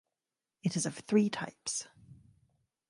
It 0.63 0.75
is 0.75 0.87
of 0.87 0.95
three 0.97 1.29
types. 1.29 1.87